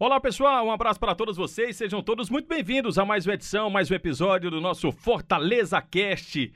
Olá 0.00 0.20
pessoal, 0.20 0.64
um 0.64 0.70
abraço 0.70 1.00
para 1.00 1.12
todos 1.12 1.36
vocês, 1.36 1.74
sejam 1.74 2.00
todos 2.00 2.30
muito 2.30 2.46
bem-vindos 2.46 3.00
a 3.00 3.04
mais 3.04 3.26
uma 3.26 3.34
edição, 3.34 3.68
mais 3.68 3.90
um 3.90 3.94
episódio 3.94 4.48
do 4.48 4.60
nosso 4.60 4.92
Fortaleza 4.92 5.82
Cast. 5.82 6.52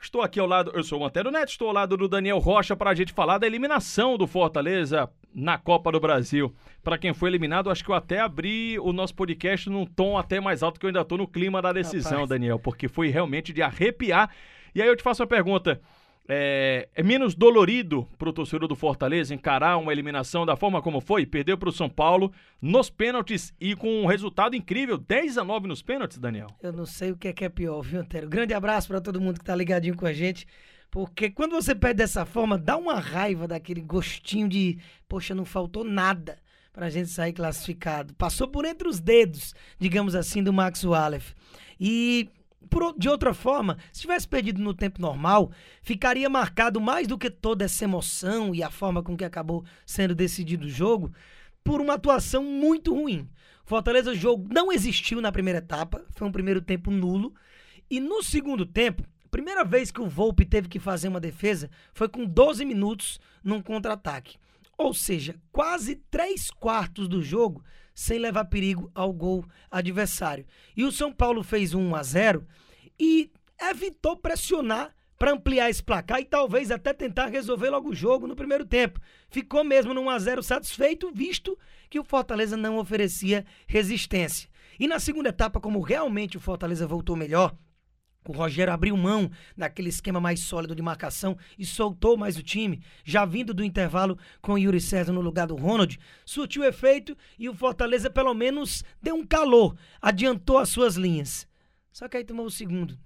Estou 0.00 0.22
aqui 0.22 0.40
ao 0.40 0.46
lado, 0.48 0.72
eu 0.74 0.82
sou 0.82 1.00
o 1.00 1.06
Antero 1.06 1.30
Neto, 1.30 1.50
estou 1.50 1.68
ao 1.68 1.74
lado 1.74 1.96
do 1.96 2.08
Daniel 2.08 2.38
Rocha 2.38 2.74
para 2.74 2.90
a 2.90 2.94
gente 2.96 3.12
falar 3.12 3.38
da 3.38 3.46
eliminação 3.46 4.18
do 4.18 4.26
Fortaleza 4.26 5.08
na 5.32 5.56
Copa 5.56 5.92
do 5.92 6.00
Brasil. 6.00 6.52
Para 6.82 6.98
quem 6.98 7.14
foi 7.14 7.30
eliminado, 7.30 7.70
acho 7.70 7.84
que 7.84 7.92
eu 7.92 7.94
até 7.94 8.18
abri 8.18 8.76
o 8.80 8.92
nosso 8.92 9.14
podcast 9.14 9.70
num 9.70 9.86
tom 9.86 10.18
até 10.18 10.40
mais 10.40 10.60
alto, 10.60 10.80
que 10.80 10.86
eu 10.86 10.88
ainda 10.88 11.02
estou 11.02 11.16
no 11.16 11.28
clima 11.28 11.62
da 11.62 11.72
decisão, 11.72 12.10
Rapaz. 12.10 12.30
Daniel, 12.30 12.58
porque 12.58 12.88
foi 12.88 13.08
realmente 13.08 13.52
de 13.52 13.62
arrepiar. 13.62 14.34
E 14.74 14.82
aí 14.82 14.88
eu 14.88 14.96
te 14.96 15.04
faço 15.04 15.22
uma 15.22 15.28
pergunta. 15.28 15.80
É, 16.30 16.88
é, 16.94 17.02
menos 17.02 17.34
dolorido 17.34 18.06
para 18.18 18.28
o 18.28 18.32
torcedor 18.32 18.68
do 18.68 18.76
Fortaleza 18.76 19.34
encarar 19.34 19.78
uma 19.78 19.92
eliminação 19.92 20.44
da 20.44 20.56
forma 20.56 20.82
como 20.82 21.00
foi? 21.00 21.24
Perdeu 21.24 21.56
para 21.56 21.70
o 21.70 21.72
São 21.72 21.88
Paulo 21.88 22.30
nos 22.60 22.90
pênaltis 22.90 23.54
e 23.58 23.74
com 23.74 24.02
um 24.02 24.06
resultado 24.06 24.54
incrível, 24.54 24.98
10 24.98 25.38
a 25.38 25.44
9 25.44 25.66
nos 25.66 25.80
pênaltis, 25.80 26.18
Daniel. 26.18 26.48
Eu 26.62 26.72
não 26.72 26.84
sei 26.84 27.12
o 27.12 27.16
que 27.16 27.28
é, 27.28 27.32
que 27.32 27.46
é 27.46 27.48
pior, 27.48 27.80
viu, 27.80 28.00
Antero? 28.00 28.28
Grande 28.28 28.52
abraço 28.52 28.88
para 28.88 29.00
todo 29.00 29.18
mundo 29.20 29.38
que 29.38 29.42
está 29.42 29.56
ligadinho 29.56 29.96
com 29.96 30.04
a 30.04 30.12
gente. 30.12 30.46
Porque 30.90 31.30
quando 31.30 31.52
você 31.52 31.74
perde 31.74 31.98
dessa 31.98 32.26
forma, 32.26 32.58
dá 32.58 32.76
uma 32.76 32.98
raiva 32.98 33.48
daquele 33.48 33.80
gostinho 33.80 34.48
de, 34.48 34.78
poxa, 35.08 35.34
não 35.34 35.46
faltou 35.46 35.82
nada 35.82 36.38
para 36.72 36.86
a 36.86 36.90
gente 36.90 37.08
sair 37.08 37.32
classificado. 37.32 38.14
Passou 38.14 38.48
por 38.48 38.64
entre 38.66 38.86
os 38.86 39.00
dedos, 39.00 39.54
digamos 39.78 40.14
assim, 40.14 40.42
do 40.42 40.52
Max 40.52 40.84
Wallace. 40.84 41.34
E 41.80 42.28
por, 42.68 42.94
de 42.98 43.08
outra 43.08 43.32
forma, 43.32 43.78
se 43.92 44.02
tivesse 44.02 44.26
perdido 44.26 44.60
no 44.60 44.74
tempo 44.74 45.00
normal, 45.00 45.50
ficaria 45.82 46.28
marcado 46.28 46.80
mais 46.80 47.06
do 47.06 47.18
que 47.18 47.30
toda 47.30 47.64
essa 47.64 47.84
emoção 47.84 48.54
e 48.54 48.62
a 48.62 48.70
forma 48.70 49.02
com 49.02 49.16
que 49.16 49.24
acabou 49.24 49.64
sendo 49.86 50.14
decidido 50.14 50.66
o 50.66 50.70
jogo 50.70 51.12
por 51.62 51.80
uma 51.80 51.94
atuação 51.94 52.42
muito 52.42 52.94
ruim. 52.94 53.28
Fortaleza 53.64 54.14
jogo 54.14 54.48
não 54.52 54.72
existiu 54.72 55.20
na 55.20 55.30
primeira 55.30 55.58
etapa, 55.58 56.04
foi 56.10 56.26
um 56.26 56.32
primeiro 56.32 56.62
tempo 56.62 56.90
nulo. 56.90 57.34
E 57.90 58.00
no 58.00 58.22
segundo 58.22 58.64
tempo, 58.64 59.02
primeira 59.30 59.64
vez 59.64 59.90
que 59.90 60.00
o 60.00 60.08
Volpe 60.08 60.44
teve 60.44 60.68
que 60.68 60.78
fazer 60.78 61.08
uma 61.08 61.20
defesa 61.20 61.70
foi 61.92 62.08
com 62.08 62.24
12 62.24 62.64
minutos 62.64 63.20
num 63.44 63.60
contra-ataque. 63.60 64.38
Ou 64.78 64.94
seja, 64.94 65.34
quase 65.50 65.96
3 66.08 66.52
quartos 66.52 67.08
do 67.08 67.20
jogo 67.20 67.64
sem 67.92 68.20
levar 68.20 68.44
perigo 68.44 68.88
ao 68.94 69.12
gol 69.12 69.44
adversário. 69.68 70.46
E 70.76 70.84
o 70.84 70.92
São 70.92 71.12
Paulo 71.12 71.42
fez 71.42 71.74
1 71.74 71.96
a 71.96 72.02
0 72.04 72.46
e 72.98 73.28
evitou 73.60 74.16
pressionar 74.16 74.94
para 75.18 75.32
ampliar 75.32 75.68
esse 75.68 75.82
placar 75.82 76.20
e 76.20 76.24
talvez 76.24 76.70
até 76.70 76.92
tentar 76.92 77.26
resolver 77.26 77.70
logo 77.70 77.90
o 77.90 77.94
jogo 77.94 78.28
no 78.28 78.36
primeiro 78.36 78.64
tempo. 78.64 79.00
Ficou 79.28 79.64
mesmo 79.64 79.92
no 79.92 80.02
1 80.02 80.10
a 80.10 80.18
0 80.20 80.42
satisfeito, 80.44 81.10
visto 81.12 81.58
que 81.90 81.98
o 81.98 82.04
Fortaleza 82.04 82.56
não 82.56 82.78
oferecia 82.78 83.44
resistência. 83.66 84.48
E 84.78 84.86
na 84.86 85.00
segunda 85.00 85.30
etapa, 85.30 85.60
como 85.60 85.80
realmente 85.80 86.36
o 86.36 86.40
Fortaleza 86.40 86.86
voltou 86.86 87.16
melhor, 87.16 87.52
o 88.26 88.32
Rogério 88.32 88.72
abriu 88.72 88.96
mão 88.96 89.30
daquele 89.56 89.88
esquema 89.88 90.20
mais 90.20 90.40
sólido 90.40 90.74
de 90.74 90.82
marcação 90.82 91.36
e 91.58 91.64
soltou 91.64 92.16
mais 92.16 92.36
o 92.36 92.42
time, 92.42 92.82
já 93.04 93.24
vindo 93.24 93.54
do 93.54 93.64
intervalo 93.64 94.18
com 94.42 94.52
o 94.52 94.58
Yuri 94.58 94.80
César 94.80 95.12
no 95.12 95.20
lugar 95.20 95.46
do 95.46 95.56
Ronald, 95.56 95.98
surtiu 96.24 96.64
efeito 96.64 97.16
e 97.38 97.48
o 97.48 97.54
Fortaleza 97.54 98.10
pelo 98.10 98.34
menos 98.34 98.84
deu 99.00 99.14
um 99.14 99.26
calor, 99.26 99.76
adiantou 100.00 100.58
as 100.58 100.68
suas 100.68 100.96
linhas. 100.96 101.48
Só 101.90 102.06
que 102.06 102.16
aí 102.16 102.24
tomou 102.24 102.46
o 102.46 102.50
segundo. 102.50 102.98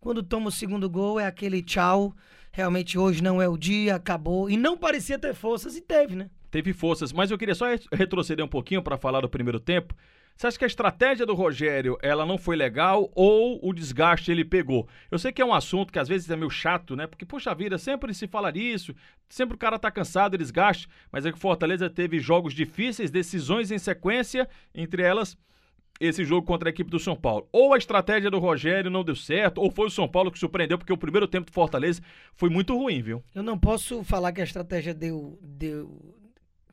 Quando 0.00 0.22
toma 0.22 0.48
o 0.48 0.52
segundo 0.52 0.88
gol 0.88 1.18
é 1.18 1.26
aquele 1.26 1.62
tchau, 1.62 2.14
realmente 2.52 2.98
hoje 2.98 3.22
não 3.22 3.42
é 3.42 3.48
o 3.48 3.56
dia, 3.56 3.96
acabou. 3.96 4.48
E 4.48 4.56
não 4.56 4.76
parecia 4.76 5.18
ter 5.18 5.34
forças 5.34 5.76
e 5.76 5.80
teve, 5.80 6.14
né? 6.14 6.30
Teve 6.50 6.72
forças, 6.72 7.12
mas 7.12 7.30
eu 7.30 7.38
queria 7.38 7.54
só 7.54 7.66
retroceder 7.92 8.44
um 8.44 8.48
pouquinho 8.48 8.82
para 8.82 8.96
falar 8.96 9.20
do 9.20 9.28
primeiro 9.28 9.58
tempo. 9.58 9.94
Você 10.38 10.46
acha 10.46 10.58
que 10.58 10.64
a 10.64 10.68
estratégia 10.68 11.26
do 11.26 11.34
Rogério 11.34 11.98
ela 12.00 12.24
não 12.24 12.38
foi 12.38 12.54
legal 12.54 13.10
ou 13.12 13.58
o 13.60 13.72
desgaste 13.72 14.30
ele 14.30 14.44
pegou? 14.44 14.86
Eu 15.10 15.18
sei 15.18 15.32
que 15.32 15.42
é 15.42 15.44
um 15.44 15.52
assunto 15.52 15.92
que 15.92 15.98
às 15.98 16.06
vezes 16.06 16.30
é 16.30 16.36
meio 16.36 16.48
chato, 16.48 16.94
né? 16.94 17.08
Porque, 17.08 17.26
poxa 17.26 17.52
vida, 17.56 17.76
sempre 17.76 18.14
se 18.14 18.28
fala 18.28 18.52
disso, 18.52 18.94
sempre 19.28 19.56
o 19.56 19.58
cara 19.58 19.80
tá 19.80 19.90
cansado, 19.90 20.38
desgaste, 20.38 20.88
mas 21.10 21.26
é 21.26 21.32
que 21.32 21.36
o 21.36 21.40
Fortaleza 21.40 21.90
teve 21.90 22.20
jogos 22.20 22.54
difíceis, 22.54 23.10
decisões 23.10 23.72
em 23.72 23.78
sequência, 23.78 24.48
entre 24.72 25.02
elas 25.02 25.36
esse 26.00 26.24
jogo 26.24 26.46
contra 26.46 26.68
a 26.68 26.70
equipe 26.70 26.88
do 26.88 27.00
São 27.00 27.16
Paulo. 27.16 27.48
Ou 27.50 27.74
a 27.74 27.78
estratégia 27.78 28.30
do 28.30 28.38
Rogério 28.38 28.92
não 28.92 29.02
deu 29.02 29.16
certo, 29.16 29.60
ou 29.60 29.72
foi 29.72 29.88
o 29.88 29.90
São 29.90 30.06
Paulo 30.06 30.30
que 30.30 30.38
surpreendeu, 30.38 30.78
porque 30.78 30.92
o 30.92 30.96
primeiro 30.96 31.26
tempo 31.26 31.50
do 31.50 31.52
Fortaleza 31.52 32.00
foi 32.34 32.48
muito 32.48 32.76
ruim, 32.78 33.02
viu? 33.02 33.24
Eu 33.34 33.42
não 33.42 33.58
posso 33.58 34.04
falar 34.04 34.30
que 34.30 34.40
a 34.40 34.44
estratégia 34.44 34.94
deu, 34.94 35.36
deu, 35.42 36.14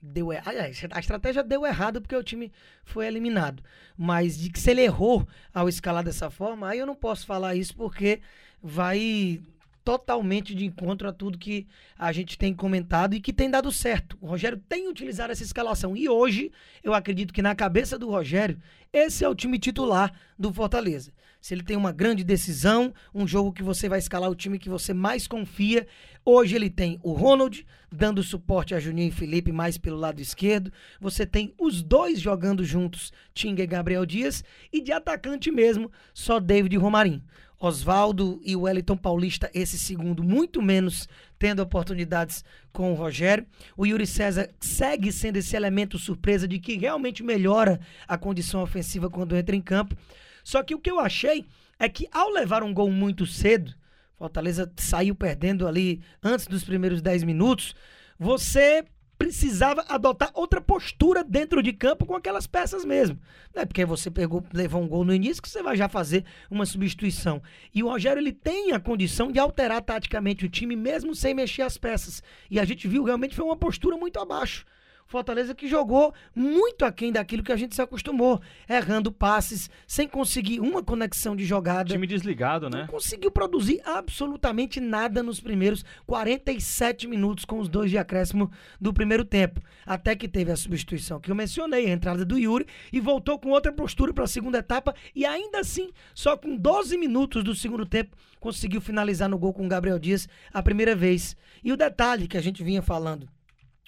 deu 0.05 0.31
errado. 0.31 0.57
A 0.91 0.99
estratégia 0.99 1.43
deu 1.43 1.65
errado 1.65 2.01
porque 2.01 2.15
o 2.15 2.23
time 2.23 2.51
foi 2.83 3.07
eliminado. 3.07 3.63
Mas 3.97 4.37
de 4.37 4.49
que 4.49 4.59
se 4.59 4.71
ele 4.71 4.81
errou 4.81 5.27
ao 5.53 5.67
escalar 5.67 6.03
dessa 6.03 6.29
forma, 6.29 6.69
aí 6.69 6.79
eu 6.79 6.85
não 6.85 6.95
posso 6.95 7.25
falar 7.25 7.55
isso 7.55 7.75
porque 7.75 8.21
vai 8.61 9.41
totalmente 9.85 10.55
de 10.55 10.65
encontro 10.65 11.07
a 11.07 11.13
tudo 11.13 11.37
que 11.37 11.67
a 11.97 12.11
gente 12.11 12.39
tem 12.39 12.55
comentado 12.55 13.13
e 13.13 13.21
que 13.21 13.31
tem 13.31 13.49
dado 13.49 13.71
certo. 13.71 14.17
O 14.19 14.25
Rogério 14.25 14.57
tem 14.67 14.89
utilizado 14.89 15.31
essa 15.31 15.43
escalação 15.43 15.95
e 15.95 16.09
hoje 16.09 16.51
eu 16.83 16.95
acredito 16.95 17.31
que 17.31 17.41
na 17.41 17.53
cabeça 17.53 17.97
do 17.97 18.09
Rogério 18.09 18.59
esse 18.91 19.23
é 19.23 19.29
o 19.29 19.35
time 19.35 19.59
titular 19.59 20.11
do 20.39 20.51
Fortaleza. 20.51 21.13
Se 21.39 21.53
ele 21.53 21.61
tem 21.61 21.77
uma 21.77 21.91
grande 21.91 22.23
decisão, 22.23 22.91
um 23.13 23.27
jogo 23.27 23.53
que 23.53 23.61
você 23.61 23.87
vai 23.87 23.99
escalar 23.99 24.31
o 24.31 24.35
time 24.35 24.57
que 24.57 24.69
você 24.69 24.95
mais 24.95 25.27
confia, 25.27 25.85
hoje 26.25 26.55
ele 26.55 26.71
tem 26.71 26.99
o 27.03 27.13
Ronald 27.13 27.63
dando 27.91 28.23
suporte 28.23 28.73
a 28.73 28.79
Juninho 28.79 29.09
e 29.09 29.11
Felipe 29.11 29.51
mais 29.51 29.77
pelo 29.77 29.97
lado 29.97 30.19
esquerdo. 30.19 30.73
Você 30.99 31.23
tem 31.23 31.53
os 31.59 31.83
dois 31.83 32.19
jogando 32.19 32.63
juntos, 32.63 33.13
Tinga 33.33 33.61
e 33.61 33.67
Gabriel 33.67 34.05
Dias, 34.05 34.43
e 34.73 34.81
de 34.81 34.91
atacante 34.91 35.51
mesmo, 35.51 35.91
só 36.11 36.39
David 36.39 36.73
e 36.73 36.79
Romarinho. 36.79 37.21
Oswaldo 37.59 38.39
e 38.43 38.55
Wellington 38.55 38.97
Paulista, 38.97 39.49
esse 39.53 39.79
segundo, 39.79 40.23
muito 40.23 40.61
menos 40.61 41.07
tendo 41.39 41.61
oportunidades 41.61 42.43
com 42.71 42.91
o 42.91 42.95
Rogério. 42.95 43.45
O 43.77 43.85
Yuri 43.85 44.05
César 44.05 44.49
segue 44.59 45.11
sendo 45.11 45.37
esse 45.37 45.55
elemento 45.55 45.97
surpresa 45.97 46.47
de 46.47 46.59
que 46.59 46.77
realmente 46.77 47.23
melhora 47.23 47.79
a 48.07 48.17
condição 48.17 48.61
ofensiva 48.61 49.09
quando 49.09 49.35
entra 49.35 49.55
em 49.55 49.61
campo. 49.61 49.95
Só 50.43 50.61
que 50.61 50.75
o 50.75 50.79
que 50.79 50.91
eu 50.91 50.99
achei 50.99 51.45
é 51.79 51.89
que 51.89 52.07
ao 52.11 52.29
levar 52.29 52.63
um 52.63 52.73
gol 52.73 52.91
muito 52.91 53.25
cedo, 53.25 53.73
Fortaleza 54.15 54.71
saiu 54.77 55.13
perdendo 55.13 55.67
ali 55.67 56.01
antes 56.23 56.47
dos 56.47 56.63
primeiros 56.63 57.01
10 57.01 57.23
minutos, 57.23 57.75
você 58.17 58.85
precisava 59.17 59.85
adotar 59.87 60.31
outra 60.33 60.59
postura 60.59 61.23
dentro 61.23 61.61
de 61.63 61.71
campo 61.73 62.05
com 62.05 62.15
aquelas 62.15 62.47
peças 62.47 62.83
mesmo. 62.83 63.19
Não 63.53 63.61
é 63.61 63.65
porque 63.65 63.85
você 63.85 64.11
pegou, 64.11 64.43
levou 64.53 64.81
um 64.81 64.87
gol 64.87 65.05
no 65.05 65.13
início 65.13 65.41
que 65.41 65.49
você 65.49 65.63
vai 65.63 65.75
já 65.75 65.87
fazer 65.87 66.25
uma 66.49 66.65
substituição. 66.65 67.41
E 67.73 67.81
o 67.81 67.89
Rogério 67.89 68.19
ele 68.19 68.33
tem 68.33 68.73
a 68.73 68.79
condição 68.79 69.31
de 69.31 69.39
alterar 69.39 69.81
taticamente 69.81 70.45
o 70.45 70.49
time 70.49 70.75
mesmo 70.75 71.15
sem 71.15 71.33
mexer 71.33 71.61
as 71.61 71.77
peças. 71.77 72.21
E 72.49 72.59
a 72.59 72.65
gente 72.65 72.87
viu 72.87 73.03
realmente 73.03 73.35
foi 73.35 73.45
uma 73.45 73.57
postura 73.57 73.97
muito 73.97 74.19
abaixo. 74.19 74.65
Fortaleza 75.07 75.53
que 75.53 75.67
jogou 75.67 76.13
muito 76.33 76.83
aquém 76.83 77.11
daquilo 77.11 77.43
que 77.43 77.51
a 77.51 77.55
gente 77.55 77.75
se 77.75 77.81
acostumou, 77.81 78.41
errando 78.67 79.11
passes, 79.11 79.69
sem 79.85 80.07
conseguir 80.07 80.59
uma 80.59 80.81
conexão 80.81 81.35
de 81.35 81.45
jogada. 81.45 81.93
Time 81.93 82.07
desligado, 82.07 82.71
né? 82.71 82.81
Não 82.81 82.87
conseguiu 82.87 83.29
produzir 83.29 83.81
absolutamente 83.85 84.79
nada 84.79 85.21
nos 85.21 85.39
primeiros 85.39 85.85
47 86.07 87.07
minutos 87.07 87.45
com 87.45 87.59
os 87.59 87.69
dois 87.69 87.91
de 87.91 87.99
acréscimo 87.99 88.49
do 88.81 88.91
primeiro 88.91 89.23
tempo. 89.23 89.61
Até 89.85 90.15
que 90.15 90.27
teve 90.27 90.51
a 90.51 90.55
substituição 90.55 91.19
que 91.19 91.29
eu 91.29 91.35
mencionei, 91.35 91.85
a 91.85 91.93
entrada 91.93 92.25
do 92.25 92.37
Yuri, 92.37 92.65
e 92.91 92.99
voltou 92.99 93.37
com 93.37 93.49
outra 93.49 93.71
postura 93.71 94.11
para 94.11 94.23
a 94.23 94.27
segunda 94.27 94.57
etapa, 94.57 94.95
e 95.13 95.23
ainda 95.23 95.59
assim, 95.59 95.91
só 96.15 96.35
com 96.35 96.55
12 96.57 96.97
minutos 96.97 97.43
do 97.43 97.53
segundo 97.53 97.85
tempo, 97.85 98.17
conseguiu 98.39 98.81
finalizar 98.81 99.29
no 99.29 99.37
gol 99.37 99.53
com 99.53 99.65
o 99.65 99.69
Gabriel 99.69 99.99
Dias 99.99 100.27
a 100.51 100.63
primeira 100.63 100.95
vez. 100.95 101.37
E 101.63 101.71
o 101.71 101.77
detalhe 101.77 102.27
que 102.27 102.37
a 102.37 102.41
gente 102.41 102.63
vinha 102.63 102.81
falando 102.81 103.34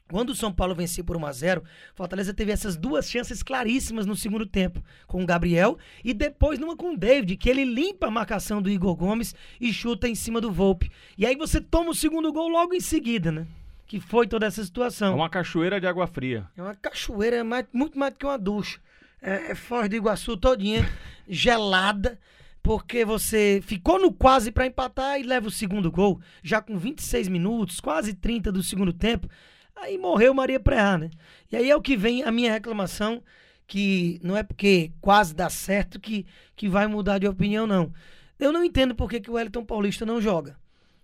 quando 0.07 0.29
o 0.29 0.35
São 0.35 0.51
Paulo 0.51 0.73
venceu 0.75 1.03
por 1.03 1.17
1 1.17 1.25
a 1.25 1.31
0 1.31 1.63
Fortaleza 1.93 2.33
teve 2.33 2.51
essas 2.51 2.75
duas 2.75 3.09
chances 3.09 3.43
claríssimas 3.43 4.05
no 4.05 4.15
segundo 4.15 4.45
tempo, 4.45 4.83
com 5.05 5.21
o 5.21 5.25
Gabriel 5.25 5.77
e 6.03 6.13
depois 6.13 6.59
numa 6.59 6.75
com 6.75 6.93
o 6.93 6.97
David, 6.97 7.35
que 7.37 7.49
ele 7.49 7.65
limpa 7.65 8.07
a 8.07 8.11
marcação 8.11 8.61
do 8.61 8.69
Igor 8.69 8.95
Gomes 8.95 9.35
e 9.59 9.71
chuta 9.73 10.07
em 10.07 10.15
cima 10.15 10.39
do 10.39 10.51
Volpe. 10.51 10.91
E 11.17 11.25
aí 11.25 11.35
você 11.35 11.59
toma 11.59 11.91
o 11.91 11.95
segundo 11.95 12.31
gol 12.31 12.47
logo 12.47 12.73
em 12.73 12.79
seguida, 12.79 13.31
né? 13.31 13.47
Que 13.85 13.99
foi 13.99 14.27
toda 14.27 14.45
essa 14.45 14.63
situação. 14.63 15.13
É 15.13 15.15
uma 15.15 15.29
cachoeira 15.29 15.79
de 15.79 15.87
água 15.87 16.07
fria. 16.07 16.47
É 16.57 16.61
uma 16.61 16.75
cachoeira, 16.75 17.37
é 17.37 17.43
mais, 17.43 17.65
muito 17.71 17.97
mais 17.97 18.13
do 18.13 18.19
que 18.19 18.25
uma 18.25 18.37
ducha. 18.37 18.79
É, 19.21 19.51
é 19.51 19.55
Foz 19.55 19.89
do 19.89 19.95
Iguaçu 19.95 20.37
todinha, 20.37 20.87
gelada 21.27 22.19
porque 22.67 23.05
você 23.05 23.61
ficou 23.63 23.97
no 23.97 24.11
quase 24.11 24.51
para 24.51 24.65
empatar 24.65 25.17
e 25.17 25.23
leva 25.23 25.47
o 25.47 25.51
segundo 25.51 25.89
gol, 25.89 26.19
já 26.43 26.61
com 26.61 26.77
26 26.77 27.29
minutos, 27.29 27.79
quase 27.79 28.13
30 28.13 28.51
do 28.51 28.61
segundo 28.61 28.91
tempo. 28.91 29.29
Aí 29.77 29.97
morreu 29.97 30.33
Maria 30.33 30.59
Preá, 30.59 30.97
né? 30.97 31.09
E 31.51 31.55
aí 31.55 31.69
é 31.69 31.75
o 31.75 31.81
que 31.81 31.95
vem 31.95 32.23
a 32.23 32.31
minha 32.31 32.51
reclamação, 32.51 33.23
que 33.67 34.19
não 34.23 34.35
é 34.35 34.43
porque 34.43 34.91
quase 34.99 35.35
dá 35.35 35.49
certo 35.49 35.99
que, 35.99 36.25
que 36.55 36.67
vai 36.67 36.87
mudar 36.87 37.19
de 37.19 37.27
opinião, 37.27 37.67
não. 37.67 37.93
Eu 38.39 38.51
não 38.51 38.63
entendo 38.63 38.95
por 38.95 39.09
que, 39.09 39.19
que 39.19 39.29
o 39.29 39.33
Wellington 39.33 39.63
Paulista 39.63 40.05
não 40.05 40.21
joga. 40.21 40.57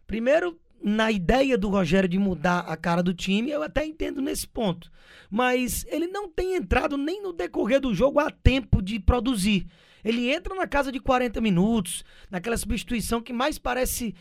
Primeiro, 0.07 0.59
na 0.81 1.11
ideia 1.11 1.57
do 1.57 1.69
Rogério 1.69 2.09
de 2.09 2.19
mudar 2.19 2.59
a 2.59 2.75
cara 2.75 3.01
do 3.01 3.13
time, 3.13 3.49
eu 3.49 3.63
até 3.63 3.85
entendo 3.85 4.21
nesse 4.21 4.47
ponto. 4.47 4.91
Mas 5.29 5.85
ele 5.87 6.07
não 6.07 6.27
tem 6.27 6.55
entrado 6.55 6.97
nem 6.97 7.21
no 7.21 7.31
decorrer 7.31 7.79
do 7.79 7.93
jogo 7.93 8.19
a 8.19 8.29
tempo 8.29 8.81
de 8.81 8.99
produzir. 8.99 9.65
Ele 10.03 10.29
entra 10.29 10.53
na 10.53 10.67
casa 10.67 10.91
de 10.91 10.99
40 10.99 11.39
minutos, 11.39 12.03
naquela 12.29 12.57
substituição 12.57 13.21
que 13.21 13.31
mais 13.31 13.57
parece 13.57 14.13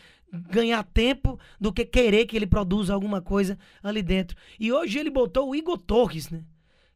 ganhar 0.49 0.83
tempo 0.83 1.39
do 1.59 1.71
que 1.71 1.85
querer 1.85 2.25
que 2.25 2.35
ele 2.35 2.47
produza 2.47 2.93
alguma 2.93 3.21
coisa 3.21 3.57
ali 3.83 4.01
dentro. 4.01 4.35
E 4.59 4.71
hoje 4.71 4.97
ele 4.97 5.09
botou 5.09 5.49
o 5.49 5.55
Igor 5.55 5.77
Torres, 5.77 6.29
né? 6.29 6.43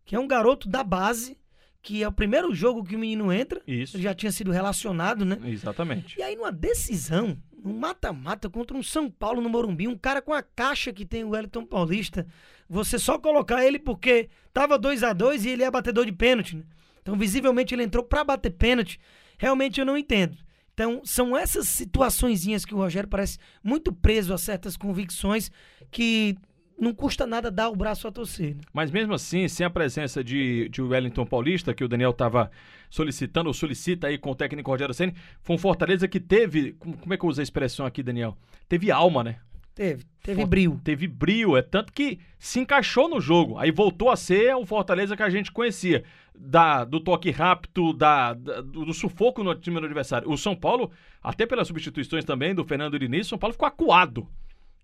Que 0.04 0.16
é 0.16 0.20
um 0.20 0.28
garoto 0.28 0.68
da 0.68 0.84
base, 0.84 1.38
que 1.82 2.02
é 2.02 2.08
o 2.08 2.12
primeiro 2.12 2.54
jogo 2.56 2.84
que 2.84 2.96
o 2.96 3.00
menino 3.00 3.32
entra. 3.32 3.62
Isso. 3.68 3.96
Ele 3.96 4.04
já 4.04 4.14
tinha 4.14 4.32
sido 4.32 4.52
relacionado, 4.52 5.24
né? 5.24 5.38
Exatamente. 5.46 6.18
E 6.18 6.24
aí, 6.24 6.36
numa 6.36 6.52
decisão, 6.52 7.38
um 7.64 7.78
mata-mata 7.78 8.50
contra 8.50 8.76
um 8.76 8.82
São 8.82 9.10
Paulo 9.10 9.42
no 9.42 9.50
Morumbi, 9.50 9.88
um 9.88 9.98
cara 9.98 10.22
com 10.22 10.34
a 10.34 10.42
caixa 10.42 10.92
que 10.92 11.06
tem 11.06 11.24
o 11.24 11.30
Wellington 11.30 11.66
Paulista, 11.66 12.26
você 12.68 12.98
só 12.98 13.20
colocar 13.20 13.64
ele 13.64 13.78
porque 13.78 14.30
tava 14.52 14.78
2 14.80 15.04
a 15.04 15.14
2 15.14 15.46
e 15.46 15.50
ele 15.50 15.64
é 15.64 15.70
batedor 15.70 16.06
de 16.06 16.12
pênalti, 16.12 16.56
né? 16.56 16.64
Então, 17.02 17.16
visivelmente, 17.18 17.74
ele 17.74 17.84
entrou 17.84 18.04
para 18.04 18.24
bater 18.24 18.52
pênalti. 18.52 19.00
Realmente 19.38 19.80
eu 19.80 19.86
não 19.86 19.98
entendo. 19.98 20.38
Então, 20.78 21.02
são 21.04 21.36
essas 21.36 21.68
situaçõezinhas 21.68 22.64
que 22.64 22.76
o 22.76 22.78
Rogério 22.78 23.10
parece 23.10 23.40
muito 23.64 23.92
preso 23.92 24.32
a 24.32 24.38
certas 24.38 24.78
convicções 24.78 25.50
que 25.90 26.38
não 26.80 26.94
custa 26.94 27.26
nada 27.26 27.50
dar 27.50 27.70
o 27.70 27.76
braço 27.76 28.08
a 28.08 28.12
torcer. 28.12 28.54
Né? 28.54 28.62
Mas 28.72 28.92
mesmo 28.92 29.12
assim, 29.16 29.48
sem 29.48 29.66
a 29.66 29.72
presença 29.72 30.24
de, 30.24 30.70
de 30.70 30.80
Wellington 30.80 31.26
Paulista, 31.26 31.74
que 31.74 31.84
o 31.84 31.88
Daniel 31.88 32.12
estava 32.12 32.52
solicitando, 32.92 33.48
ou 33.48 33.56
solicita 33.56 34.06
aí 34.06 34.20
com 34.20 34.30
o 34.30 34.36
técnico 34.36 34.70
Rogério 34.70 34.94
Senna, 34.94 35.16
foi 35.42 35.56
um 35.56 35.60
Fortaleza 35.60 36.08
que 36.08 36.20
teve, 36.20 36.74
como 36.74 37.12
é 37.12 37.18
que 37.18 37.26
eu 37.26 37.30
uso 37.30 37.40
a 37.40 37.44
expressão 37.44 37.84
aqui, 37.84 38.04
Daniel? 38.04 38.38
Teve 38.70 38.92
alma, 38.92 39.24
né? 39.24 39.38
Teve, 39.78 40.06
teve 40.24 40.44
brilho. 40.44 40.82
Teve 40.84 41.08
brilho, 41.08 41.56
é 41.56 41.62
tanto 41.62 41.94
que 41.94 42.20
se 42.40 42.60
encaixou 42.60 43.08
no 43.08 43.22
jogo. 43.22 43.60
Aí 43.60 43.70
voltou 43.70 44.10
a 44.10 44.16
ser 44.16 44.56
o 44.56 44.66
Fortaleza 44.66 45.16
que 45.16 45.22
a 45.22 45.30
gente 45.30 45.52
conhecia. 45.52 46.04
Da, 46.36 46.84
do 46.84 47.00
toque 47.00 47.30
rápido, 47.30 47.94
da, 47.94 48.34
da 48.34 48.62
do, 48.62 48.86
do, 48.86 48.94
sufoco 48.94 49.44
no 49.44 49.54
time 49.54 49.80
do 49.80 49.86
adversário. 49.86 50.30
O 50.32 50.36
São 50.38 50.56
Paulo, 50.56 50.92
até 51.22 51.46
pelas 51.46 51.68
substituições 51.68 52.26
também 52.26 52.56
do 52.56 52.66
Fernando 52.66 52.98
Diniz, 52.98 53.28
o 53.28 53.30
São 53.30 53.38
Paulo 53.38 53.54
ficou 53.54 53.68
acuado. 53.68 54.28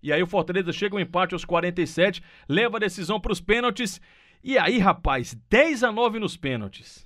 E 0.00 0.12
aí 0.12 0.22
o 0.22 0.28
Fortaleza 0.28 0.72
chega 0.72 0.94
um 0.94 1.00
empate 1.00 1.34
aos 1.34 1.44
47, 1.44 2.22
leva 2.48 2.76
a 2.76 2.80
decisão 2.80 3.18
para 3.18 3.32
os 3.32 3.40
pênaltis. 3.40 4.00
E 4.44 4.56
aí, 4.56 4.78
rapaz, 4.78 5.36
10 5.50 5.82
a 5.82 5.90
9 5.90 6.20
nos 6.20 6.36
pênaltis. 6.36 7.04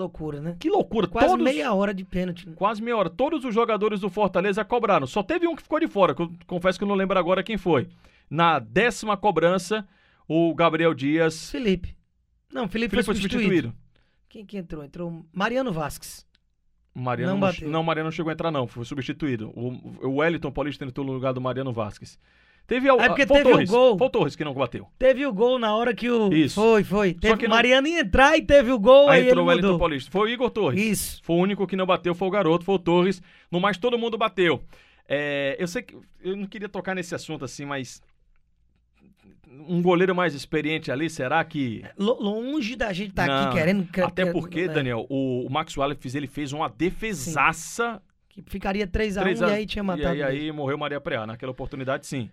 Loucura, 0.00 0.40
né? 0.40 0.56
Que 0.58 0.70
loucura. 0.70 1.06
Quase 1.06 1.28
Todos, 1.28 1.44
meia 1.44 1.74
hora 1.74 1.92
de 1.92 2.04
pênalti. 2.04 2.46
Quase 2.56 2.82
meia 2.82 2.96
hora. 2.96 3.10
Todos 3.10 3.44
os 3.44 3.54
jogadores 3.54 4.00
do 4.00 4.08
Fortaleza 4.08 4.64
cobraram. 4.64 5.06
Só 5.06 5.22
teve 5.22 5.46
um 5.46 5.54
que 5.54 5.62
ficou 5.62 5.78
de 5.78 5.86
fora, 5.86 6.14
que 6.14 6.22
eu 6.22 6.32
confesso 6.46 6.78
que 6.78 6.84
eu 6.84 6.88
não 6.88 6.94
lembro 6.94 7.18
agora 7.18 7.42
quem 7.42 7.58
foi. 7.58 7.86
Na 8.30 8.58
décima 8.58 9.14
cobrança, 9.16 9.86
o 10.26 10.54
Gabriel 10.54 10.94
Dias. 10.94 11.50
Felipe. 11.50 11.94
Não, 12.50 12.66
Felipe, 12.66 12.90
Felipe 12.90 13.04
foi, 13.04 13.14
substituído. 13.14 13.42
substituído. 13.42 13.74
Quem 14.28 14.46
que 14.46 14.56
entrou? 14.56 14.82
Entrou 14.82 15.26
Mariano 15.32 15.72
Vasques. 15.72 16.26
Mariano 16.94 17.38
não, 17.38 17.40
não, 17.40 17.70
não, 17.70 17.82
Mariano 17.82 18.06
não 18.06 18.12
chegou 18.12 18.30
a 18.30 18.32
entrar, 18.32 18.50
não. 18.50 18.66
Foi 18.66 18.84
substituído. 18.84 19.50
O, 19.54 20.08
o 20.08 20.16
Wellington 20.16 20.50
Paulista 20.50 20.84
entrou 20.84 21.06
no 21.06 21.12
lugar 21.12 21.34
do 21.34 21.40
Mariano 21.40 21.72
Vasques. 21.72 22.18
Teve 22.66 22.88
é 22.88 23.08
porque 23.08 23.26
foi 23.26 23.38
teve 23.38 23.50
Torres, 23.50 23.68
o 23.68 23.72
gol. 23.72 23.96
O 24.00 24.10
Torres 24.10 24.36
que 24.36 24.44
não 24.44 24.54
bateu. 24.54 24.86
Teve 24.96 25.26
o 25.26 25.32
gol 25.32 25.58
na 25.58 25.74
hora 25.74 25.92
que 25.92 26.08
o. 26.08 26.32
Isso. 26.32 26.54
Foi, 26.54 26.84
foi. 26.84 27.14
Teve 27.14 27.32
Só 27.32 27.36
que 27.36 27.48
Mariano 27.48 27.88
não... 27.88 27.94
ia 27.94 28.00
entrar 28.02 28.38
e 28.38 28.42
teve 28.42 28.70
o 28.70 28.78
gol. 28.78 29.08
Aí, 29.08 29.22
aí 29.22 29.28
entrou 29.28 29.44
o 29.44 29.48
Wellington 29.48 29.76
Paulista. 29.76 30.08
Foi 30.08 30.30
o 30.30 30.32
Igor 30.32 30.50
Torres. 30.50 30.80
Isso. 30.80 31.20
Foi 31.24 31.34
o 31.34 31.40
único 31.40 31.66
que 31.66 31.74
não 31.74 31.84
bateu, 31.84 32.14
foi 32.14 32.28
o 32.28 32.30
garoto, 32.30 32.64
foi 32.64 32.76
o 32.76 32.78
Torres. 32.78 33.20
No 33.50 33.58
mais, 33.58 33.76
todo 33.76 33.98
mundo 33.98 34.16
bateu. 34.16 34.62
É, 35.08 35.56
eu 35.58 35.66
sei 35.66 35.82
que. 35.82 35.96
Eu 36.22 36.36
não 36.36 36.46
queria 36.46 36.68
tocar 36.68 36.94
nesse 36.94 37.12
assunto 37.12 37.44
assim, 37.44 37.64
mas. 37.64 38.00
Um 39.48 39.82
goleiro 39.82 40.14
mais 40.14 40.32
experiente 40.32 40.92
ali, 40.92 41.10
será 41.10 41.42
que. 41.44 41.84
Longe 41.98 42.76
da 42.76 42.92
gente 42.92 43.10
estar 43.10 43.26
tá 43.26 43.48
aqui 43.48 43.56
querendo. 43.58 43.88
Até 44.04 44.30
porque, 44.30 44.68
né? 44.68 44.74
Daniel, 44.74 45.06
o, 45.10 45.44
o 45.44 45.50
Max 45.50 45.76
Wallace 45.76 46.16
ele 46.16 46.28
fez 46.28 46.52
uma 46.52 46.68
defesaça. 46.68 47.94
Sim. 47.94 48.10
Que 48.28 48.42
ficaria 48.48 48.86
3x1 48.86 49.40
e 49.40 49.52
aí 49.52 49.66
tinha 49.66 49.82
matado. 49.82 50.14
E 50.14 50.22
aí, 50.22 50.38
aí 50.42 50.52
morreu 50.52 50.78
Maria 50.78 51.00
Preá. 51.00 51.26
Naquela 51.26 51.50
oportunidade, 51.50 52.06
sim. 52.06 52.30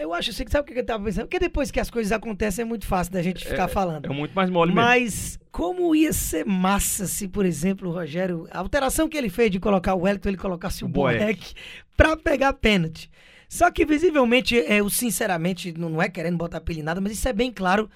Eu 0.00 0.14
acho, 0.14 0.32
você 0.32 0.46
sabe 0.48 0.70
o 0.70 0.72
que 0.72 0.80
eu 0.80 0.84
tava 0.84 1.04
pensando? 1.04 1.26
Porque 1.26 1.38
depois 1.38 1.70
que 1.70 1.78
as 1.78 1.90
coisas 1.90 2.10
acontecem 2.10 2.62
é 2.62 2.64
muito 2.64 2.86
fácil 2.86 3.12
da 3.12 3.20
gente 3.20 3.46
ficar 3.46 3.64
é, 3.64 3.68
falando. 3.68 4.06
É 4.06 4.08
muito 4.08 4.32
mais 4.32 4.48
mole 4.48 4.72
Mas 4.72 5.12
mesmo. 5.12 5.42
como 5.52 5.94
ia 5.94 6.10
ser 6.10 6.46
massa 6.46 7.06
se, 7.06 7.28
por 7.28 7.44
exemplo, 7.44 7.90
o 7.90 7.92
Rogério, 7.92 8.48
a 8.50 8.60
alteração 8.60 9.10
que 9.10 9.16
ele 9.18 9.28
fez 9.28 9.50
de 9.50 9.60
colocar 9.60 9.94
o 9.94 10.00
Wellington, 10.00 10.30
ele 10.30 10.38
colocasse 10.38 10.82
o, 10.84 10.86
o 10.86 10.88
Boeck 10.88 11.52
pra 11.98 12.16
pegar 12.16 12.54
pênalti. 12.54 13.10
Só 13.46 13.70
que 13.70 13.84
visivelmente, 13.84 14.54
eu 14.54 14.88
sinceramente, 14.88 15.70
não 15.76 16.00
é 16.00 16.08
querendo 16.08 16.38
botar 16.38 16.62
pilha 16.62 16.80
em 16.80 16.84
nada, 16.84 16.98
mas 16.98 17.12
isso 17.12 17.28
é 17.28 17.32
bem 17.34 17.52
claro, 17.52 17.90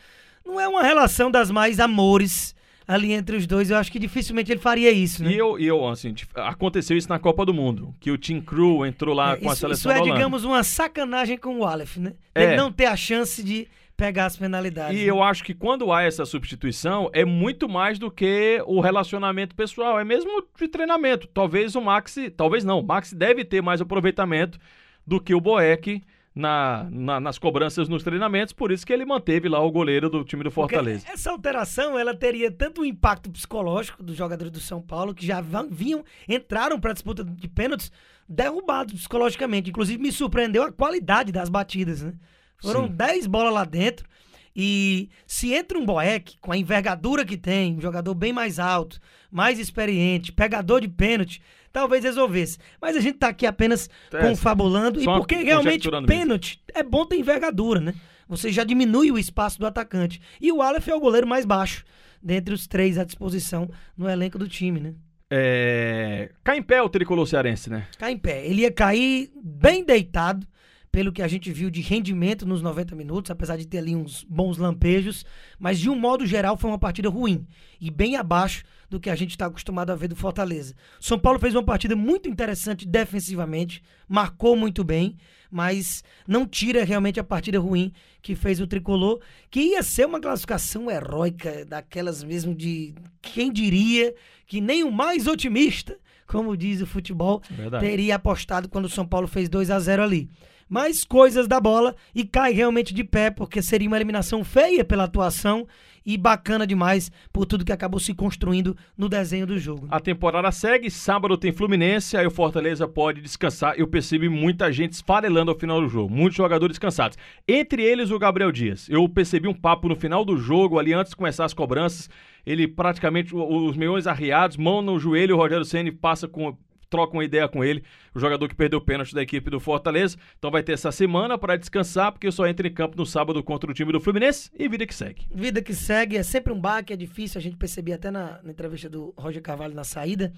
não 0.44 0.60
é 0.60 0.68
uma 0.68 0.82
relação 0.82 1.30
das 1.30 1.50
mais 1.50 1.80
amores 1.80 2.54
ali 2.86 3.12
entre 3.12 3.36
os 3.36 3.46
dois, 3.46 3.70
eu 3.70 3.76
acho 3.76 3.90
que 3.90 3.98
dificilmente 3.98 4.52
ele 4.52 4.60
faria 4.60 4.90
isso, 4.90 5.24
né? 5.24 5.32
E 5.32 5.38
eu, 5.38 5.58
e 5.58 5.66
eu 5.66 5.86
assim, 5.88 6.14
aconteceu 6.34 6.96
isso 6.96 7.08
na 7.08 7.18
Copa 7.18 7.44
do 7.44 7.54
Mundo, 7.54 7.94
que 7.98 8.10
o 8.10 8.18
Tim 8.18 8.40
Crew 8.40 8.84
entrou 8.86 9.14
lá 9.14 9.32
é, 9.32 9.36
com 9.36 9.46
isso, 9.46 9.52
a 9.52 9.56
seleção 9.56 9.92
Isso 9.92 10.02
é, 10.02 10.12
digamos, 10.12 10.44
uma 10.44 10.62
sacanagem 10.62 11.38
com 11.38 11.58
o 11.58 11.64
Aleph, 11.64 11.96
né? 11.96 12.12
Ele 12.34 12.52
é. 12.52 12.56
não 12.56 12.70
ter 12.70 12.86
a 12.86 12.96
chance 12.96 13.42
de 13.42 13.66
pegar 13.96 14.26
as 14.26 14.36
penalidades. 14.36 14.98
E 14.98 15.04
né? 15.04 15.10
eu 15.10 15.22
acho 15.22 15.44
que 15.44 15.54
quando 15.54 15.92
há 15.92 16.02
essa 16.02 16.24
substituição, 16.24 17.08
é 17.12 17.24
muito 17.24 17.68
mais 17.68 17.98
do 17.98 18.10
que 18.10 18.62
o 18.66 18.80
relacionamento 18.80 19.54
pessoal, 19.54 19.98
é 19.98 20.04
mesmo 20.04 20.44
de 20.58 20.68
treinamento. 20.68 21.26
Talvez 21.28 21.74
o 21.74 21.80
Maxi, 21.80 22.30
talvez 22.30 22.64
não, 22.64 22.80
o 22.80 22.82
Maxi 22.82 23.14
deve 23.14 23.44
ter 23.44 23.62
mais 23.62 23.80
aproveitamento 23.80 24.58
do 25.06 25.20
que 25.20 25.34
o 25.34 25.40
Boeck 25.40 26.02
na, 26.34 26.88
na, 26.90 27.20
nas 27.20 27.38
cobranças 27.38 27.88
nos 27.88 28.02
treinamentos, 28.02 28.52
por 28.52 28.72
isso 28.72 28.84
que 28.84 28.92
ele 28.92 29.04
manteve 29.04 29.48
lá 29.48 29.60
o 29.60 29.70
goleiro 29.70 30.10
do 30.10 30.24
time 30.24 30.42
do 30.42 30.50
Fortaleza. 30.50 31.00
Porque 31.00 31.12
essa 31.12 31.30
alteração 31.30 31.96
ela 31.98 32.14
teria 32.14 32.50
tanto 32.50 32.80
um 32.80 32.84
impacto 32.84 33.30
psicológico 33.30 34.02
dos 34.02 34.16
jogadores 34.16 34.50
do 34.50 34.58
São 34.58 34.82
Paulo, 34.82 35.14
que 35.14 35.24
já 35.24 35.40
vinham, 35.70 36.04
entraram 36.28 36.80
para 36.80 36.90
a 36.90 36.94
disputa 36.94 37.22
de 37.22 37.48
pênaltis 37.48 37.92
derrubados 38.28 38.94
psicologicamente. 38.94 39.70
Inclusive 39.70 40.02
me 40.02 40.10
surpreendeu 40.10 40.64
a 40.64 40.72
qualidade 40.72 41.30
das 41.30 41.48
batidas, 41.48 42.02
né? 42.02 42.12
Foram 42.60 42.88
10 42.88 43.26
bolas 43.26 43.52
lá 43.52 43.64
dentro. 43.64 44.06
E 44.56 45.08
se 45.26 45.52
entra 45.52 45.78
um 45.78 45.84
Boeck 45.84 46.36
com 46.40 46.52
a 46.52 46.56
envergadura 46.56 47.24
que 47.24 47.36
tem, 47.36 47.76
um 47.76 47.80
jogador 47.80 48.14
bem 48.14 48.32
mais 48.32 48.58
alto, 48.58 49.00
mais 49.30 49.58
experiente, 49.58 50.32
pegador 50.32 50.80
de 50.80 50.88
pênalti, 50.88 51.42
talvez 51.72 52.04
resolvesse. 52.04 52.58
Mas 52.80 52.96
a 52.96 53.00
gente 53.00 53.18
tá 53.18 53.28
aqui 53.28 53.46
apenas 53.46 53.90
é, 54.12 54.20
confabulando 54.20 55.02
e 55.02 55.04
porque 55.04 55.36
realmente 55.36 55.90
pênalti 56.06 56.62
mesmo. 56.68 56.78
é 56.78 56.82
bom 56.82 57.04
ter 57.04 57.16
envergadura, 57.16 57.80
né? 57.80 57.94
Você 58.28 58.50
já 58.50 58.64
diminui 58.64 59.10
o 59.10 59.18
espaço 59.18 59.58
do 59.58 59.66
atacante. 59.66 60.20
E 60.40 60.50
o 60.50 60.62
Aleph 60.62 60.88
é 60.88 60.94
o 60.94 61.00
goleiro 61.00 61.26
mais 61.26 61.44
baixo 61.44 61.84
dentre 62.22 62.54
os 62.54 62.66
três 62.66 62.96
à 62.96 63.04
disposição 63.04 63.68
no 63.96 64.08
elenco 64.08 64.38
do 64.38 64.48
time, 64.48 64.80
né? 64.80 64.94
É... 65.30 66.30
Cai 66.42 66.58
em 66.58 66.62
pé 66.62 66.80
o 66.80 66.88
tricolor 66.88 67.26
cearense, 67.26 67.68
né? 67.68 67.86
Cai 67.98 68.12
em 68.12 68.18
pé. 68.18 68.46
Ele 68.46 68.62
ia 68.62 68.70
cair 68.70 69.30
bem 69.42 69.84
deitado, 69.84 70.46
pelo 70.94 71.10
que 71.10 71.22
a 71.22 71.26
gente 71.26 71.50
viu 71.50 71.70
de 71.70 71.80
rendimento 71.80 72.46
nos 72.46 72.62
90 72.62 72.94
minutos, 72.94 73.28
apesar 73.28 73.56
de 73.56 73.66
ter 73.66 73.78
ali 73.78 73.96
uns 73.96 74.22
bons 74.22 74.58
lampejos, 74.58 75.26
mas 75.58 75.80
de 75.80 75.90
um 75.90 75.98
modo 75.98 76.24
geral 76.24 76.56
foi 76.56 76.70
uma 76.70 76.78
partida 76.78 77.08
ruim 77.08 77.44
e 77.80 77.90
bem 77.90 78.14
abaixo 78.14 78.62
do 78.88 79.00
que 79.00 79.10
a 79.10 79.16
gente 79.16 79.30
está 79.30 79.46
acostumado 79.46 79.90
a 79.90 79.96
ver 79.96 80.06
do 80.06 80.14
Fortaleza. 80.14 80.72
São 81.00 81.18
Paulo 81.18 81.40
fez 81.40 81.52
uma 81.52 81.64
partida 81.64 81.96
muito 81.96 82.28
interessante 82.28 82.86
defensivamente, 82.86 83.82
marcou 84.08 84.54
muito 84.54 84.84
bem, 84.84 85.16
mas 85.50 86.04
não 86.28 86.46
tira 86.46 86.84
realmente 86.84 87.18
a 87.18 87.24
partida 87.24 87.58
ruim 87.58 87.92
que 88.22 88.36
fez 88.36 88.60
o 88.60 88.66
tricolor, 88.68 89.20
que 89.50 89.62
ia 89.62 89.82
ser 89.82 90.06
uma 90.06 90.20
classificação 90.20 90.88
heróica, 90.88 91.64
daquelas 91.64 92.22
mesmo 92.22 92.54
de 92.54 92.94
quem 93.20 93.52
diria 93.52 94.14
que 94.46 94.60
nem 94.60 94.84
o 94.84 94.92
mais 94.92 95.26
otimista, 95.26 95.98
como 96.24 96.56
diz 96.56 96.80
o 96.80 96.86
futebol, 96.86 97.42
Verdade. 97.50 97.84
teria 97.84 98.14
apostado 98.14 98.68
quando 98.68 98.84
o 98.84 98.88
São 98.88 99.04
Paulo 99.04 99.26
fez 99.26 99.48
2 99.48 99.72
a 99.72 99.80
0 99.80 100.00
ali 100.00 100.30
mais 100.68 101.04
coisas 101.04 101.46
da 101.46 101.60
bola 101.60 101.94
e 102.14 102.24
cai 102.24 102.52
realmente 102.52 102.94
de 102.94 103.04
pé, 103.04 103.30
porque 103.30 103.62
seria 103.62 103.88
uma 103.88 103.96
eliminação 103.96 104.44
feia 104.44 104.84
pela 104.84 105.04
atuação 105.04 105.66
e 106.04 106.18
bacana 106.18 106.66
demais 106.66 107.10
por 107.32 107.46
tudo 107.46 107.64
que 107.64 107.72
acabou 107.72 107.98
se 107.98 108.12
construindo 108.12 108.76
no 108.96 109.08
desenho 109.08 109.46
do 109.46 109.58
jogo. 109.58 109.86
A 109.90 109.98
temporada 109.98 110.50
segue, 110.52 110.90
sábado 110.90 111.36
tem 111.36 111.52
Fluminense, 111.52 112.16
aí 112.16 112.26
o 112.26 112.30
Fortaleza 112.30 112.86
pode 112.86 113.20
descansar. 113.20 113.74
Eu 113.78 113.88
percebi 113.88 114.28
muita 114.28 114.70
gente 114.70 114.92
esfarelando 114.92 115.50
ao 115.50 115.58
final 115.58 115.80
do 115.80 115.88
jogo, 115.88 116.14
muitos 116.14 116.36
jogadores 116.36 116.78
cansados. 116.78 117.16
Entre 117.48 117.82
eles 117.82 118.10
o 118.10 118.18
Gabriel 118.18 118.52
Dias. 118.52 118.88
Eu 118.88 119.08
percebi 119.08 119.48
um 119.48 119.54
papo 119.54 119.88
no 119.88 119.96
final 119.96 120.24
do 120.24 120.36
jogo, 120.36 120.78
ali 120.78 120.92
antes 120.92 121.10
de 121.10 121.16
começar 121.16 121.44
as 121.44 121.54
cobranças, 121.54 122.10
ele 122.44 122.68
praticamente 122.68 123.34
os 123.34 123.76
meiões 123.76 124.06
arriados, 124.06 124.56
mão 124.56 124.82
no 124.82 124.98
joelho, 124.98 125.34
o 125.34 125.38
Rogério 125.38 125.64
Ceni 125.64 125.90
passa 125.90 126.28
com 126.28 126.56
troca 126.86 127.14
uma 127.14 127.24
ideia 127.24 127.48
com 127.48 127.64
ele, 127.64 127.82
o 128.14 128.20
jogador 128.20 128.48
que 128.48 128.54
perdeu 128.54 128.78
o 128.78 128.82
pênalti 128.82 129.14
da 129.14 129.22
equipe 129.22 129.50
do 129.50 129.60
Fortaleza. 129.60 130.16
Então 130.38 130.50
vai 130.50 130.62
ter 130.62 130.72
essa 130.72 130.92
semana 130.92 131.36
para 131.38 131.56
descansar, 131.56 132.12
porque 132.12 132.30
só 132.30 132.46
entra 132.46 132.66
em 132.66 132.72
campo 132.72 132.96
no 132.96 133.06
sábado 133.06 133.42
contra 133.42 133.70
o 133.70 133.74
time 133.74 133.92
do 133.92 134.00
Fluminense 134.00 134.50
e 134.58 134.68
vida 134.68 134.86
que 134.86 134.94
segue. 134.94 135.26
Vida 135.34 135.62
que 135.62 135.74
segue, 135.74 136.16
é 136.16 136.22
sempre 136.22 136.52
um 136.52 136.60
baque, 136.60 136.92
é 136.92 136.96
difícil, 136.96 137.38
a 137.38 137.42
gente 137.42 137.56
percebia 137.56 137.94
até 137.94 138.10
na, 138.10 138.40
na 138.42 138.50
entrevista 138.50 138.88
do 138.88 139.14
Roger 139.16 139.42
Carvalho 139.42 139.74
na 139.74 139.84
saída. 139.84 140.32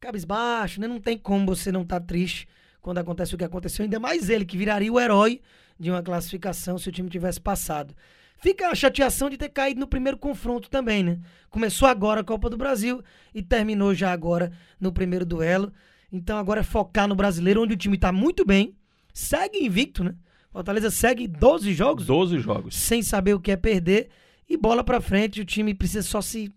Cabisbaixo, 0.00 0.80
né? 0.80 0.86
Não 0.86 1.00
tem 1.00 1.16
como 1.16 1.46
você 1.46 1.72
não 1.72 1.82
estar 1.82 2.00
tá 2.00 2.06
triste 2.06 2.48
quando 2.80 2.98
acontece 2.98 3.34
o 3.34 3.38
que 3.38 3.44
aconteceu, 3.44 3.82
ainda 3.82 3.98
mais 3.98 4.30
ele, 4.30 4.44
que 4.44 4.56
viraria 4.56 4.92
o 4.92 5.00
herói 5.00 5.40
de 5.78 5.90
uma 5.90 6.02
classificação 6.02 6.78
se 6.78 6.88
o 6.88 6.92
time 6.92 7.10
tivesse 7.10 7.40
passado. 7.40 7.94
Fica 8.38 8.68
a 8.68 8.74
chateação 8.74 9.30
de 9.30 9.36
ter 9.36 9.48
caído 9.48 9.80
no 9.80 9.86
primeiro 9.86 10.18
confronto 10.18 10.68
também, 10.68 11.02
né? 11.02 11.18
Começou 11.48 11.88
agora 11.88 12.20
a 12.20 12.24
Copa 12.24 12.50
do 12.50 12.56
Brasil 12.56 13.02
e 13.34 13.42
terminou 13.42 13.94
já 13.94 14.12
agora 14.12 14.52
no 14.78 14.92
primeiro 14.92 15.24
duelo. 15.24 15.72
Então 16.12 16.38
agora 16.38 16.60
é 16.60 16.64
focar 16.64 17.08
no 17.08 17.14
brasileiro, 17.14 17.62
onde 17.62 17.74
o 17.74 17.76
time 17.76 17.96
tá 17.96 18.12
muito 18.12 18.44
bem, 18.44 18.76
segue 19.12 19.64
invicto, 19.64 20.04
né? 20.04 20.14
Fortaleza 20.50 20.90
segue 20.90 21.26
12 21.26 21.74
jogos. 21.74 22.06
12 22.06 22.38
jogos. 22.38 22.76
Sem 22.76 23.02
saber 23.02 23.34
o 23.34 23.40
que 23.40 23.50
é 23.50 23.56
perder. 23.56 24.08
E 24.48 24.56
bola 24.56 24.84
pra 24.84 25.00
frente, 25.00 25.40
o 25.40 25.44
time 25.44 25.74
precisa 25.74 26.02
só 26.02 26.22
se, 26.22 26.50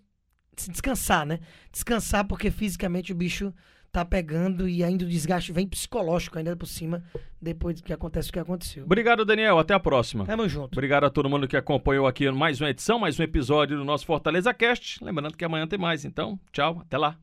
se 0.56 0.70
descansar, 0.72 1.26
né? 1.26 1.40
Descansar 1.72 2.26
porque 2.26 2.52
fisicamente 2.52 3.12
o 3.12 3.16
bicho 3.16 3.54
tá 3.92 4.06
pegando 4.06 4.68
e 4.68 4.84
ainda 4.84 5.06
o 5.06 5.08
desgaste 5.08 5.52
vem 5.52 5.68
psicológico 5.68 6.38
ainda 6.38 6.56
por 6.56 6.66
cima 6.66 7.04
depois 7.42 7.82
que 7.82 7.94
acontece 7.94 8.30
o 8.30 8.34
que 8.34 8.40
aconteceu. 8.40 8.84
Obrigado, 8.84 9.26
Daniel. 9.26 9.60
Até 9.60 9.74
a 9.74 9.80
próxima. 9.80 10.26
Tamo 10.26 10.48
junto. 10.48 10.74
Obrigado 10.74 11.06
a 11.06 11.10
todo 11.10 11.30
mundo 11.30 11.48
que 11.48 11.58
acompanhou 11.58 12.08
aqui 12.08 12.30
mais 12.32 12.60
uma 12.60 12.70
edição, 12.70 13.00
mais 13.00 13.20
um 13.20 13.24
episódio 13.24 13.78
do 13.78 13.86
nosso 13.86 14.06
Fortaleza 14.06 14.54
Cast. 14.54 15.04
Lembrando 15.04 15.36
que 15.36 15.46
amanhã 15.46 15.68
tem 15.68 15.80
mais, 15.80 16.06
então, 16.06 16.40
tchau, 16.52 16.80
até 16.82 16.98
lá. 16.98 17.18